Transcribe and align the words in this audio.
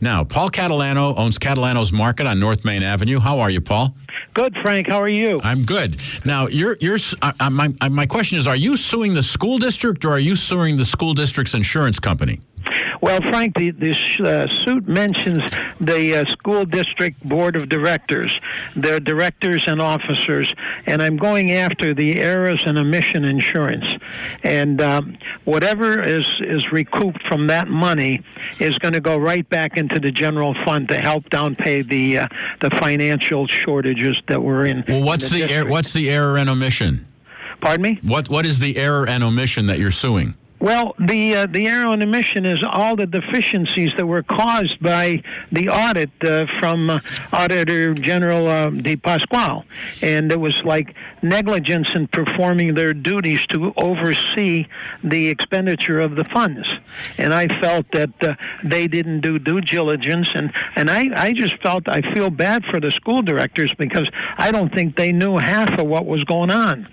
Now, 0.00 0.24
Paul 0.24 0.50
Catalano 0.50 1.16
owns 1.16 1.38
Catalano's 1.38 1.92
Market 1.92 2.26
on 2.26 2.40
North 2.40 2.64
Main 2.64 2.82
Avenue. 2.82 3.20
How 3.20 3.38
are 3.40 3.50
you, 3.50 3.60
Paul? 3.60 3.94
Good, 4.34 4.56
Frank. 4.62 4.88
How 4.88 5.00
are 5.00 5.08
you? 5.08 5.40
I'm 5.44 5.64
good. 5.64 6.00
Now, 6.24 6.48
you're 6.48 6.76
you're 6.80 6.98
uh, 7.22 7.50
my 7.50 7.68
my 7.88 8.06
question 8.06 8.38
is: 8.38 8.46
Are 8.46 8.56
you 8.56 8.76
suing 8.76 9.14
the 9.14 9.22
school 9.22 9.58
district 9.58 10.04
or 10.04 10.10
are 10.10 10.18
you 10.18 10.36
suing 10.36 10.76
the 10.76 10.84
school 10.84 11.14
district's 11.14 11.54
insurance 11.54 11.98
company? 11.98 12.40
Well, 13.02 13.20
Frank, 13.20 13.56
the, 13.56 13.72
this 13.72 13.98
uh, 14.20 14.46
suit 14.46 14.86
mentions 14.86 15.42
the 15.80 16.18
uh, 16.18 16.30
school 16.30 16.64
district 16.64 17.20
board 17.28 17.56
of 17.56 17.68
directors, 17.68 18.40
their 18.76 19.00
directors 19.00 19.64
and 19.66 19.82
officers, 19.82 20.54
and 20.86 21.02
I'm 21.02 21.16
going 21.16 21.50
after 21.50 21.94
the 21.94 22.20
errors 22.20 22.62
and 22.64 22.78
omission 22.78 23.24
insurance. 23.24 23.86
And 24.44 24.80
um, 24.80 25.18
whatever 25.44 26.00
is, 26.00 26.24
is 26.42 26.70
recouped 26.70 27.20
from 27.26 27.48
that 27.48 27.66
money 27.66 28.22
is 28.60 28.78
going 28.78 28.94
to 28.94 29.00
go 29.00 29.18
right 29.18 29.48
back 29.50 29.76
into 29.76 29.98
the 29.98 30.12
general 30.12 30.54
fund 30.64 30.86
to 30.90 30.96
help 30.98 31.28
down 31.28 31.56
pay 31.56 31.82
the 31.82 32.18
uh, 32.18 32.28
the 32.60 32.70
financial 32.70 33.48
shortages 33.48 34.22
that 34.28 34.40
we're 34.40 34.66
in. 34.66 34.84
Well, 34.86 35.02
what's 35.02 35.32
in 35.32 35.40
the, 35.40 35.46
the 35.48 35.62
er- 35.62 35.68
what's 35.68 35.92
the 35.92 36.08
error 36.08 36.38
and 36.38 36.48
omission? 36.48 37.04
Pardon 37.60 37.82
me? 37.82 37.98
What 38.02 38.28
what 38.28 38.46
is 38.46 38.60
the 38.60 38.76
error 38.76 39.08
and 39.08 39.24
omission 39.24 39.66
that 39.66 39.80
you're 39.80 39.90
suing? 39.90 40.36
Well, 40.62 40.94
the 40.96 41.34
uh, 41.34 41.46
the 41.46 41.66
error 41.66 41.92
and 41.92 42.00
omission 42.04 42.46
is 42.46 42.62
all 42.62 42.94
the 42.94 43.08
deficiencies 43.08 43.90
that 43.96 44.06
were 44.06 44.22
caused 44.22 44.78
by 44.78 45.20
the 45.50 45.68
audit 45.68 46.10
uh, 46.24 46.46
from 46.60 46.88
uh, 46.88 47.00
Auditor 47.32 47.94
General 47.94 48.46
uh, 48.46 48.70
De 48.70 48.94
Pasquale, 48.94 49.64
and 50.02 50.30
it 50.30 50.38
was 50.38 50.62
like 50.62 50.94
negligence 51.20 51.90
in 51.96 52.06
performing 52.06 52.76
their 52.76 52.94
duties 52.94 53.44
to 53.46 53.72
oversee 53.76 54.68
the 55.02 55.26
expenditure 55.26 55.98
of 55.98 56.14
the 56.14 56.22
funds. 56.26 56.72
And 57.18 57.34
I 57.34 57.48
felt 57.60 57.86
that 57.94 58.10
uh, 58.22 58.34
they 58.62 58.86
didn't 58.86 59.20
do 59.20 59.40
due 59.40 59.62
diligence, 59.62 60.30
and 60.32 60.52
and 60.76 60.88
I 60.88 61.10
I 61.16 61.32
just 61.32 61.60
felt 61.60 61.88
I 61.88 62.02
feel 62.14 62.30
bad 62.30 62.64
for 62.66 62.78
the 62.78 62.92
school 62.92 63.20
directors 63.20 63.74
because 63.74 64.08
I 64.38 64.52
don't 64.52 64.72
think 64.72 64.94
they 64.94 65.10
knew 65.10 65.38
half 65.38 65.76
of 65.76 65.88
what 65.88 66.06
was 66.06 66.22
going 66.22 66.52
on, 66.52 66.86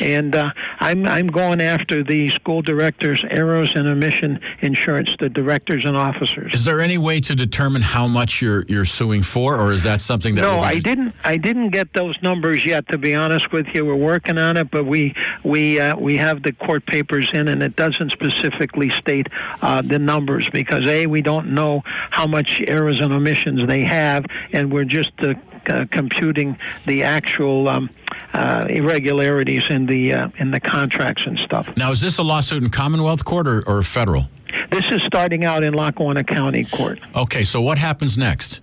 and 0.00 0.36
uh, 0.36 0.50
I'm 0.80 1.06
I'm 1.06 1.26
going 1.26 1.60
after 1.60 2.04
the 2.04 2.30
school 2.30 2.62
directors 2.62 3.24
errors 3.30 3.72
and 3.74 3.88
omission 3.88 4.40
insurance 4.60 5.14
the 5.18 5.28
directors 5.28 5.84
and 5.84 5.96
officers. 5.96 6.54
Is 6.54 6.64
there 6.64 6.80
any 6.80 6.98
way 6.98 7.20
to 7.20 7.34
determine 7.34 7.82
how 7.82 8.06
much 8.06 8.40
you're 8.40 8.64
you're 8.68 8.84
suing 8.84 9.22
for, 9.22 9.58
or 9.58 9.72
is 9.72 9.82
that 9.82 10.00
something 10.00 10.34
that? 10.36 10.42
No, 10.42 10.60
I 10.60 10.78
didn't. 10.78 11.14
I 11.24 11.36
didn't 11.36 11.70
get 11.70 11.92
those 11.94 12.16
numbers 12.22 12.64
yet. 12.64 12.88
To 12.88 12.98
be 12.98 13.14
honest 13.14 13.52
with 13.52 13.66
you, 13.74 13.84
we're 13.84 13.96
working 13.96 14.38
on 14.38 14.56
it, 14.56 14.70
but 14.70 14.84
we 14.84 15.14
we 15.44 15.80
uh, 15.80 15.96
we 15.96 16.16
have 16.16 16.42
the 16.42 16.52
court 16.52 16.86
papers 16.86 17.30
in, 17.32 17.48
and 17.48 17.62
it 17.62 17.76
doesn't 17.76 18.12
specifically 18.12 18.90
state 18.90 19.28
uh, 19.62 19.82
the 19.82 19.98
numbers 19.98 20.48
because 20.52 20.86
a 20.86 21.06
we 21.06 21.22
don't 21.22 21.52
know 21.52 21.82
how 22.10 22.26
much 22.26 22.62
errors 22.68 23.00
and 23.00 23.12
omissions 23.12 23.62
they 23.66 23.84
have, 23.84 24.24
and 24.52 24.72
we're 24.72 24.84
just 24.84 25.12
uh, 25.20 25.34
uh, 25.68 25.86
computing 25.90 26.56
the 26.86 27.02
actual 27.02 27.68
um, 27.68 27.90
uh, 28.32 28.66
irregularities 28.68 29.68
in 29.70 29.86
the 29.86 30.12
uh, 30.12 30.28
in 30.38 30.50
the 30.50 30.60
contracts 30.60 31.26
and 31.26 31.38
stuff. 31.38 31.68
Now, 31.76 31.92
is 31.92 32.00
this 32.00 32.18
a 32.18 32.22
lawsuit 32.22 32.62
in 32.62 32.70
Commonwealth 32.70 33.24
Court 33.24 33.46
or, 33.46 33.68
or 33.68 33.82
federal? 33.82 34.28
This 34.70 34.90
is 34.90 35.02
starting 35.02 35.44
out 35.44 35.62
in 35.62 35.74
Lackawanna 35.74 36.24
County 36.24 36.64
Court. 36.64 36.98
Okay, 37.14 37.44
so 37.44 37.60
what 37.60 37.78
happens 37.78 38.16
next? 38.16 38.60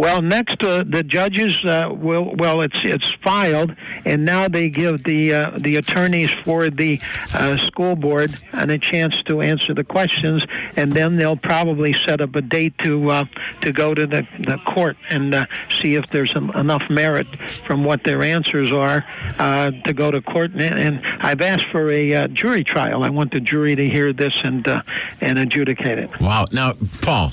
Well, 0.00 0.22
next 0.22 0.62
uh, 0.62 0.82
the 0.86 1.02
judges 1.02 1.62
uh, 1.62 1.90
will. 1.92 2.34
Well, 2.36 2.62
it's 2.62 2.80
it's 2.84 3.12
filed, 3.22 3.76
and 4.06 4.24
now 4.24 4.48
they 4.48 4.70
give 4.70 5.04
the 5.04 5.34
uh, 5.34 5.58
the 5.58 5.76
attorneys 5.76 6.30
for 6.42 6.70
the 6.70 6.98
uh, 7.34 7.58
school 7.58 7.96
board 7.96 8.34
and 8.52 8.70
a 8.70 8.78
chance 8.78 9.22
to 9.24 9.42
answer 9.42 9.74
the 9.74 9.84
questions, 9.84 10.42
and 10.76 10.90
then 10.94 11.16
they'll 11.16 11.36
probably 11.36 11.92
set 11.92 12.22
up 12.22 12.34
a 12.34 12.40
date 12.40 12.78
to 12.78 13.10
uh, 13.10 13.24
to 13.60 13.72
go 13.72 13.92
to 13.92 14.06
the 14.06 14.26
the 14.38 14.56
court 14.74 14.96
and 15.10 15.34
uh, 15.34 15.44
see 15.82 15.96
if 15.96 16.06
there's 16.08 16.34
enough 16.34 16.84
merit 16.88 17.26
from 17.66 17.84
what 17.84 18.02
their 18.02 18.22
answers 18.22 18.72
are 18.72 19.04
uh, 19.38 19.70
to 19.84 19.92
go 19.92 20.10
to 20.10 20.22
court. 20.22 20.52
And, 20.52 20.62
and 20.62 21.06
I've 21.20 21.42
asked 21.42 21.66
for 21.66 21.92
a 21.92 22.14
uh, 22.14 22.28
jury 22.28 22.64
trial. 22.64 23.02
I 23.04 23.10
want 23.10 23.32
the 23.32 23.40
jury 23.40 23.76
to 23.76 23.86
hear 23.86 24.14
this 24.14 24.40
and 24.44 24.66
uh, 24.66 24.80
and 25.20 25.38
adjudicate 25.38 25.98
it. 25.98 26.20
Wow. 26.22 26.46
Now, 26.54 26.72
Paul, 27.02 27.32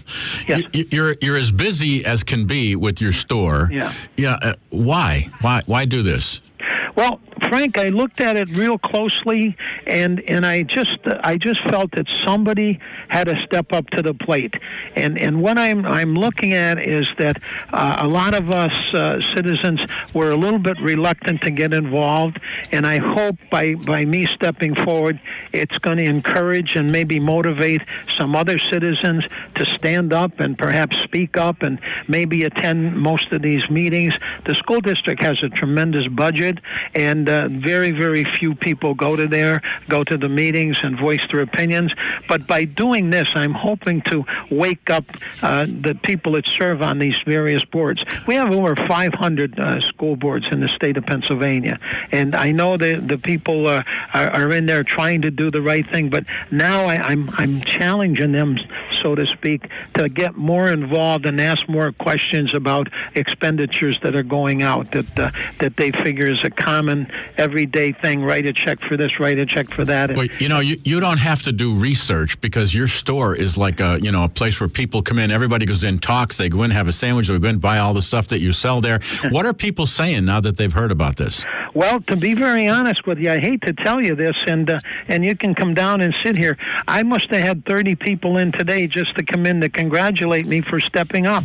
Yes. 0.50 0.64
you're 0.74 1.16
you're 1.22 1.38
as 1.38 1.54
busy 1.54 2.04
as 2.04 2.24
can 2.24 2.46
be 2.46 2.57
with 2.76 3.02
your 3.02 3.12
store. 3.12 3.70
Yeah. 3.72 3.94
Yeah. 4.16 4.38
Uh, 4.42 4.54
why? 4.70 5.28
Why? 5.42 5.62
Why 5.66 5.86
do 5.86 6.04
this? 6.04 6.42
Well, 6.96 7.20
Frank, 7.50 7.78
I 7.78 7.86
looked 7.86 8.20
at 8.20 8.36
it 8.36 8.50
real 8.58 8.78
closely, 8.78 9.56
and 9.86 10.22
and 10.30 10.46
I 10.46 10.64
just 10.64 11.00
I 11.24 11.38
just 11.38 11.64
felt 11.70 11.92
that 11.92 12.08
somebody 12.26 12.80
had 13.08 13.28
to 13.28 13.40
step 13.42 13.72
up 13.72 13.90
to 13.92 14.02
the 14.02 14.14
plate, 14.14 14.56
and 14.96 15.20
and 15.20 15.42
what 15.42 15.58
I'm 15.58 15.86
I'm 15.86 16.14
looking 16.14 16.54
at 16.54 16.86
is 16.86 17.10
that 17.20 17.42
uh, 17.72 17.98
a 18.00 18.08
lot 18.08 18.34
of 18.34 18.52
us 18.52 18.94
uh, 18.94 19.22
citizens 19.36 19.82
were 20.14 20.32
a 20.32 20.36
little 20.36 20.60
bit 20.60 20.78
reluctant 20.82 21.42
to 21.42 21.52
get 21.52 21.74
involved, 21.74 22.40
and 22.72 22.86
I 22.86 22.98
hope 22.98 23.38
by 23.50 23.76
by 23.76 24.04
me 24.04 24.26
stepping 24.26 24.76
forward, 24.76 25.20
it's 25.54 25.78
going 25.80 25.98
to 25.98 26.06
encourage 26.06 26.76
and 26.76 26.92
maybe 26.92 27.20
motivate 27.20 27.82
some 28.18 28.36
other 28.36 28.58
citizens 28.58 29.24
to 29.56 29.66
stand 29.66 30.12
up 30.12 30.40
and 30.40 30.58
perhaps 30.58 30.98
speak 31.02 31.38
up 31.38 31.62
and 31.62 31.80
maybe 32.08 32.44
attend 32.44 32.98
most 32.98 33.32
of 33.32 33.42
these 33.42 33.70
meetings. 33.70 34.14
The 34.46 34.56
school 34.56 34.82
district 34.82 35.24
has 35.24 35.44
a 35.44 35.50
tremendous 35.50 36.08
budget, 36.08 36.60
and 36.94 37.30
uh, 37.30 37.37
very, 37.50 37.92
very 37.92 38.24
few 38.24 38.56
people 38.56 38.94
go 38.94 39.16
to 39.16 39.28
there, 39.28 39.62
go 39.90 40.04
to 40.04 40.18
the 40.18 40.30
meetings, 40.30 40.80
and 40.84 40.98
voice 40.98 41.26
their 41.32 41.42
opinions. 41.42 41.94
But 42.28 42.48
by 42.48 42.66
doing 42.66 43.10
this, 43.10 43.30
I'm 43.36 43.54
hoping 43.54 44.02
to 44.04 44.26
wake 44.52 44.90
up 44.90 45.06
uh, 45.42 45.66
the 45.66 45.98
people 46.04 46.34
that 46.34 46.48
serve 46.48 46.82
on 46.82 47.00
these 47.00 47.20
various 47.26 47.64
boards. 47.66 48.04
We 48.28 48.36
have 48.36 48.54
over 48.54 48.76
500 48.76 49.60
uh, 49.60 49.82
school 49.82 50.16
boards 50.16 50.48
in 50.52 50.60
the 50.60 50.70
state 50.70 50.98
of 50.98 51.06
Pennsylvania, 51.06 51.80
and 52.12 52.36
I 52.36 52.52
know 52.52 52.78
that 52.78 53.08
the 53.08 53.18
people 53.18 53.68
uh, 53.68 53.84
are, 54.14 54.30
are 54.30 54.52
in 54.52 54.66
there 54.66 54.84
trying 54.84 55.22
to 55.22 55.32
do 55.32 55.52
the 55.52 55.62
right 55.62 55.88
thing. 55.90 56.10
But 56.10 56.26
now 56.52 56.86
I, 56.86 56.96
I'm 56.96 57.30
I'm 57.38 57.62
challenging 57.62 58.32
them, 58.32 58.58
so 58.92 59.16
to 59.16 59.26
speak, 59.28 59.70
to 59.96 60.10
get 60.10 60.36
more 60.36 60.70
involved 60.70 61.26
and 61.26 61.40
ask 61.40 61.68
more 61.68 61.92
questions 61.92 62.54
about 62.54 62.90
expenditures 63.16 64.00
that 64.04 64.16
are 64.16 64.24
going 64.24 64.64
out 64.64 64.92
that 64.92 65.20
uh, 65.20 65.32
that 65.60 65.76
they 65.78 65.92
figure 65.92 66.30
is 66.30 66.44
a 66.44 66.50
common 66.50 67.12
everyday 67.38 67.92
thing. 67.92 68.24
Write 68.24 68.46
a 68.46 68.54
check 68.54 68.80
for 68.82 68.98
this, 68.98 69.20
write 69.20 69.40
a 69.40 69.46
check 69.46 69.70
for 69.72 69.86
that. 69.86 70.16
Well, 70.16 70.28
you 70.40 70.50
know, 70.50 70.60
you, 70.60 70.78
you 70.84 71.00
don't 71.00 71.18
have 71.20 71.42
to 71.44 71.52
do 71.52 71.74
research 71.74 72.40
because 72.42 72.74
your 72.74 72.88
store 72.88 73.36
is 73.36 73.58
like 73.58 73.80
a 73.80 74.00
you 74.02 74.12
know 74.12 74.24
a 74.24 74.30
place 74.30 74.60
where 74.60 74.70
people 74.70 75.02
come 75.02 75.20
in. 75.20 75.32
Everybody 75.32 75.66
goes 75.66 75.84
in, 75.84 76.00
talks. 76.00 76.38
They 76.38 76.50
go 76.50 76.64
in, 76.64 76.72
have 76.72 76.88
a 76.88 76.92
sandwich. 76.92 77.28
They 77.28 77.38
go 77.38 77.48
in, 77.48 77.60
buy 77.60 77.80
all 77.80 77.94
the 77.94 78.02
stuff 78.02 78.28
that 78.28 78.40
you 78.40 78.52
sell 78.52 78.82
there. 78.82 79.00
what 79.30 79.46
are 79.46 79.54
people 79.54 79.86
saying 79.86 80.26
now 80.26 80.40
that 80.40 80.58
they've 80.58 80.74
heard 80.74 80.92
about 80.92 81.18
this? 81.18 81.44
Well, 81.78 82.00
to 82.08 82.16
be 82.16 82.34
very 82.34 82.68
honest 82.68 83.06
with 83.06 83.20
you, 83.20 83.30
I 83.30 83.38
hate 83.38 83.62
to 83.62 83.72
tell 83.72 84.04
you 84.04 84.16
this, 84.16 84.36
and 84.48 84.68
uh, 84.68 84.80
and 85.08 85.24
you 85.24 85.36
can 85.36 85.54
come 85.54 85.76
down 85.76 86.02
and 86.02 86.12
sit 86.24 86.36
here. 86.36 86.58
I 86.88 87.04
must 87.04 87.30
have 87.30 87.44
had 87.44 87.66
30 87.66 87.94
people 87.94 88.40
in 88.40 88.52
today 88.52 88.88
just 88.88 89.16
to 89.18 89.24
come 89.24 89.46
in 89.46 89.62
to 89.62 89.70
congratulate 89.70 90.48
me 90.48 90.62
for 90.62 90.80
stepping 90.80 91.28
up, 91.28 91.44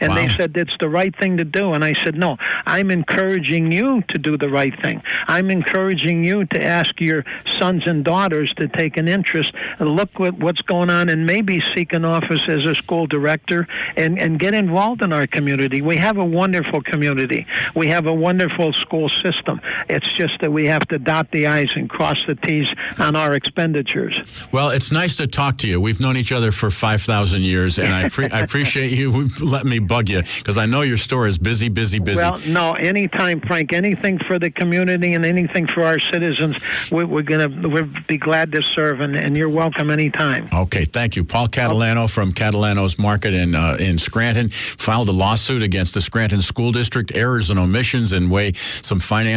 and 0.00 0.16
they 0.16 0.28
said 0.30 0.56
it's 0.56 0.76
the 0.80 0.88
right 0.88 1.16
thing 1.16 1.36
to 1.36 1.44
do. 1.44 1.74
And 1.74 1.84
I 1.84 1.92
said, 1.92 2.16
no, 2.16 2.38
I'm 2.66 2.90
encouraging 2.90 3.70
you 3.70 4.02
to 4.08 4.18
do 4.18 4.36
the 4.36 4.48
right 4.48 4.74
thing. 4.82 5.00
I'm 5.28 5.48
encouraging 5.48 6.24
you 6.24 6.44
to 6.46 6.60
ask 6.60 7.00
your 7.00 7.24
sons 7.56 7.84
and 7.86 8.04
daughters 8.04 8.52
to 8.54 8.66
take 8.66 8.96
an 8.96 9.06
interest 9.06 9.54
and 9.78 9.90
look 9.90 10.18
what, 10.18 10.34
what's 10.38 10.62
going 10.62 10.90
on, 10.90 11.08
and 11.08 11.24
maybe 11.24 11.62
seek 11.76 11.92
an 11.92 12.04
office 12.04 12.48
as 12.48 12.66
a 12.66 12.74
school 12.74 13.06
director 13.06 13.68
and 13.96 14.18
and 14.18 14.40
get 14.40 14.54
involved 14.54 15.02
in 15.02 15.12
our 15.12 15.28
community. 15.28 15.82
We 15.82 15.98
have 15.98 16.16
a 16.16 16.24
wonderful 16.24 16.82
community. 16.82 17.46
We 17.76 17.86
have 17.86 18.06
a 18.06 18.14
wonderful 18.14 18.72
school 18.72 19.08
system. 19.08 19.51
Them. 19.56 19.84
It's 19.88 20.10
just 20.12 20.40
that 20.40 20.52
we 20.52 20.66
have 20.66 20.86
to 20.88 20.98
dot 20.98 21.30
the 21.30 21.46
i's 21.46 21.70
and 21.74 21.88
cross 21.88 22.22
the 22.26 22.34
t's 22.34 22.72
on 22.98 23.16
our 23.16 23.34
expenditures. 23.34 24.20
Well, 24.52 24.70
it's 24.70 24.92
nice 24.92 25.16
to 25.16 25.26
talk 25.26 25.58
to 25.58 25.68
you. 25.68 25.80
We've 25.80 26.00
known 26.00 26.16
each 26.16 26.32
other 26.32 26.52
for 26.52 26.70
five 26.70 27.02
thousand 27.02 27.42
years, 27.42 27.78
and 27.78 27.92
I, 27.92 28.08
pre- 28.10 28.30
I 28.30 28.40
appreciate 28.40 28.92
you 28.92 29.26
letting 29.40 29.70
me 29.70 29.78
bug 29.78 30.08
you 30.08 30.22
because 30.38 30.58
I 30.58 30.66
know 30.66 30.82
your 30.82 30.96
store 30.96 31.26
is 31.26 31.38
busy, 31.38 31.68
busy, 31.68 31.98
busy. 31.98 32.22
Well, 32.22 32.40
no, 32.48 32.74
anytime, 32.74 33.40
Frank. 33.40 33.72
Anything 33.72 34.18
for 34.18 34.38
the 34.38 34.50
community 34.50 35.14
and 35.14 35.24
anything 35.24 35.66
for 35.66 35.82
our 35.82 35.98
citizens, 35.98 36.56
we, 36.90 37.04
we're 37.04 37.22
gonna 37.22 37.48
we'll 37.68 37.88
be 38.06 38.18
glad 38.18 38.52
to 38.52 38.62
serve, 38.62 39.00
and, 39.00 39.16
and 39.16 39.36
you're 39.36 39.48
welcome 39.48 39.90
anytime. 39.90 40.48
Okay, 40.52 40.84
thank 40.84 41.16
you. 41.16 41.24
Paul 41.24 41.48
Catalano 41.48 42.10
from 42.10 42.32
Catalano's 42.32 42.98
Market 42.98 43.34
in 43.34 43.54
uh, 43.54 43.76
in 43.78 43.98
Scranton 43.98 44.50
filed 44.50 45.08
a 45.08 45.12
lawsuit 45.12 45.62
against 45.62 45.94
the 45.94 46.00
Scranton 46.00 46.42
School 46.42 46.72
District 46.72 47.12
errors 47.14 47.50
and 47.50 47.58
omissions 47.58 48.12
and 48.12 48.30
way 48.30 48.52
some 48.54 49.00